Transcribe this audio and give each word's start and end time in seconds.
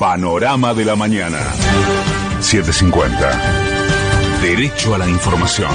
Panorama 0.00 0.72
de 0.72 0.86
la 0.86 0.96
mañana. 0.96 1.38
750. 2.40 4.40
Derecho 4.40 4.94
a 4.94 4.98
la 4.98 5.06
información. 5.06 5.70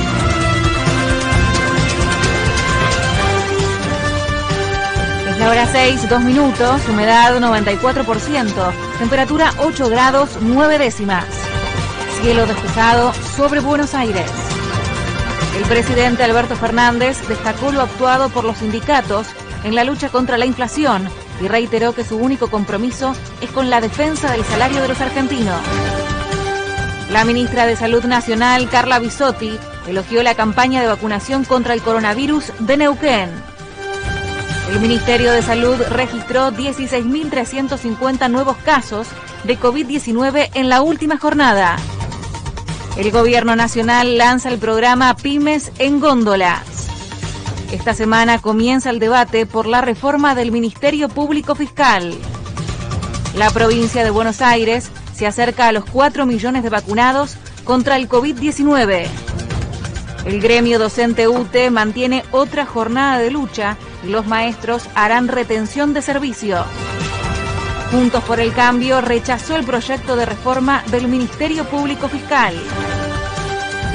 Es 5.29 5.37
la 5.37 5.49
hora 5.51 5.67
6, 5.67 6.09
2 6.09 6.23
minutos, 6.23 6.81
humedad 6.89 7.37
94%, 7.37 8.73
temperatura 8.97 9.53
8 9.59 9.89
grados 9.89 10.39
9 10.41 10.79
décimas. 10.79 11.25
Cielo 12.19 12.47
despejado 12.47 13.13
sobre 13.13 13.59
Buenos 13.59 13.93
Aires. 13.93 14.31
El 15.55 15.65
presidente 15.65 16.23
Alberto 16.23 16.55
Fernández 16.55 17.27
destacó 17.27 17.71
lo 17.71 17.83
actuado 17.83 18.29
por 18.29 18.43
los 18.43 18.57
sindicatos 18.57 19.27
en 19.63 19.75
la 19.75 19.83
lucha 19.83 20.09
contra 20.09 20.39
la 20.39 20.47
inflación 20.47 21.07
y 21.41 21.47
reiteró 21.47 21.93
que 21.93 22.03
su 22.03 22.17
único 22.17 22.49
compromiso 22.49 23.13
es 23.41 23.49
con 23.51 23.69
la 23.69 23.81
defensa 23.81 24.31
del 24.31 24.43
salario 24.43 24.81
de 24.81 24.87
los 24.87 25.01
argentinos. 25.01 25.59
La 27.11 27.23
ministra 27.23 27.65
de 27.65 27.75
Salud 27.75 28.03
Nacional, 28.05 28.69
Carla 28.69 28.99
Bisotti, 28.99 29.57
elogió 29.87 30.23
la 30.23 30.35
campaña 30.35 30.81
de 30.81 30.87
vacunación 30.87 31.45
contra 31.45 31.73
el 31.73 31.81
coronavirus 31.81 32.51
de 32.59 32.77
Neuquén. 32.77 33.29
El 34.71 34.79
Ministerio 34.79 35.31
de 35.31 35.43
Salud 35.43 35.79
registró 35.89 36.51
16.350 36.51 38.29
nuevos 38.31 38.57
casos 38.57 39.07
de 39.43 39.59
COVID-19 39.59 40.49
en 40.55 40.69
la 40.69 40.81
última 40.81 41.17
jornada. 41.17 41.77
El 42.97 43.11
Gobierno 43.11 43.55
Nacional 43.55 44.17
lanza 44.17 44.49
el 44.49 44.57
programa 44.57 45.15
Pymes 45.15 45.71
en 45.77 45.99
Góndolas. 45.99 46.74
Esta 47.75 47.93
semana 47.93 48.39
comienza 48.39 48.89
el 48.89 48.99
debate 48.99 49.45
por 49.45 49.67
la 49.67 49.81
reforma 49.81 50.33
del 50.33 50.49
Ministerio 50.53 51.09
Público 51.09 51.55
Fiscal. 51.55 52.13
La 53.35 53.49
provincia 53.49 54.05
de 54.05 54.11
Buenos 54.11 54.41
Aires 54.41 54.89
se 55.13 55.27
acerca 55.27 55.67
a 55.67 55.73
los 55.73 55.83
4 55.83 56.25
millones 56.25 56.63
de 56.63 56.69
vacunados 56.69 57.35
contra 57.65 57.97
el 57.97 58.07
COVID-19. 58.07 59.07
El 60.25 60.39
gremio 60.39 60.79
docente 60.79 61.27
UTE 61.27 61.69
mantiene 61.69 62.23
otra 62.31 62.65
jornada 62.65 63.19
de 63.19 63.29
lucha 63.29 63.75
y 64.05 64.07
los 64.07 64.25
maestros 64.25 64.87
harán 64.95 65.27
retención 65.27 65.93
de 65.93 66.01
servicio. 66.01 66.63
Juntos 67.91 68.23
por 68.23 68.39
el 68.39 68.53
Cambio 68.53 69.01
rechazó 69.01 69.57
el 69.57 69.65
proyecto 69.65 70.15
de 70.15 70.25
reforma 70.25 70.81
del 70.91 71.09
Ministerio 71.09 71.65
Público 71.65 72.07
Fiscal. 72.07 72.55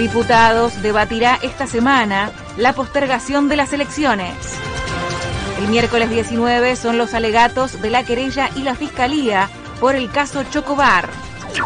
Diputados 0.01 0.81
debatirá 0.81 1.39
esta 1.43 1.67
semana 1.67 2.33
la 2.57 2.73
postergación 2.73 3.51
de 3.51 3.57
las 3.57 3.75
elecciones. 3.75 4.33
El 5.59 5.69
miércoles 5.69 6.09
19 6.09 6.75
son 6.77 6.97
los 6.97 7.13
alegatos 7.13 7.83
de 7.83 7.91
la 7.91 8.03
querella 8.03 8.49
y 8.57 8.63
la 8.63 8.75
fiscalía 8.75 9.51
por 9.79 9.95
el 9.95 10.11
caso 10.11 10.43
Chocobar. 10.45 11.11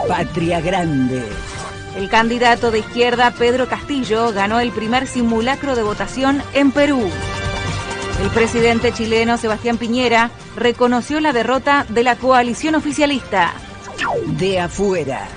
Patria 0.08 0.60
Grande. 0.60 1.22
El 1.96 2.08
candidato 2.08 2.72
de 2.72 2.80
izquierda 2.80 3.30
Pedro 3.30 3.68
Castillo 3.68 4.32
ganó 4.32 4.58
el 4.58 4.72
primer 4.72 5.06
simulacro 5.06 5.77
de 5.77 5.84
votación 5.84 6.42
en 6.55 6.72
Perú. 6.72 7.08
El 8.20 8.30
presidente 8.30 8.92
chileno 8.92 9.38
Sebastián 9.38 9.78
Piñera 9.78 10.32
reconoció 10.56 11.20
la 11.20 11.32
derrota 11.32 11.86
de 11.88 12.02
la 12.02 12.16
coalición 12.16 12.74
oficialista. 12.74 13.52
De 14.27 14.58
afuera. 14.58 15.28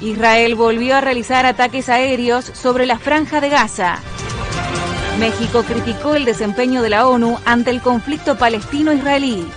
Israel 0.00 0.54
volvió 0.54 0.96
a 0.96 1.00
realizar 1.00 1.46
ataques 1.46 1.88
aéreos 1.88 2.44
sobre 2.44 2.86
la 2.86 2.98
franja 2.98 3.40
de 3.40 3.48
Gaza. 3.48 3.98
México 5.18 5.62
criticó 5.62 6.14
el 6.14 6.24
desempeño 6.24 6.82
de 6.82 6.90
la 6.90 7.06
ONU 7.06 7.38
ante 7.44 7.70
el 7.70 7.80
conflicto 7.80 8.36
palestino-israelí. 8.36 9.48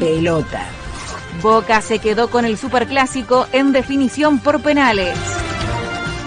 Pelota. 0.00 0.62
Boca 1.42 1.82
se 1.82 1.98
quedó 1.98 2.30
con 2.30 2.44
el 2.44 2.56
superclásico 2.56 3.46
en 3.52 3.72
definición 3.72 4.38
por 4.38 4.62
penales. 4.62 5.16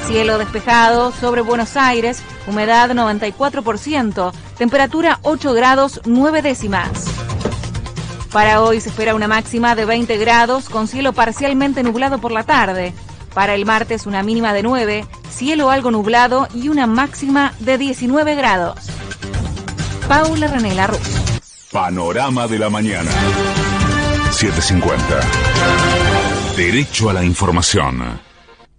Cielo 0.06 0.38
despejado 0.38 1.12
sobre 1.12 1.42
Buenos 1.42 1.76
Aires, 1.76 2.22
humedad 2.48 2.92
94%, 2.92 4.32
temperatura 4.58 5.20
8 5.24 5.54
grados 5.54 6.02
9 6.06 6.42
décimas. 6.42 7.06
Para 8.32 8.62
hoy 8.62 8.80
se 8.80 8.90
espera 8.90 9.16
una 9.16 9.28
máxima 9.28 9.76
de 9.76 9.86
20 9.86 10.18
grados 10.18 10.70
con 10.70 10.88
cielo 10.88 11.12
parcialmente 11.12 11.84
nublado 11.84 12.20
por 12.20 12.32
la 12.32 12.44
tarde. 12.44 12.94
Para 13.34 13.56
el 13.56 13.66
martes 13.66 14.06
una 14.06 14.24
mínima 14.24 14.54
de 14.54 14.64
9, 14.64 15.06
cielo 15.30 15.72
algo 15.72 15.92
nublado 15.92 16.48
y 16.54 16.70
una 16.70 16.88
máxima 16.88 17.54
de 17.60 17.78
19 17.78 18.36
grados. 18.36 18.90
Paula 20.08 20.48
René 20.48 20.88
Ruz. 20.88 21.00
Panorama 21.72 22.48
de 22.48 22.60
la 22.60 22.70
mañana. 22.70 23.12
750. 24.32 25.22
Derecho 26.58 27.10
a 27.10 27.14
la 27.14 27.24
información. 27.24 28.31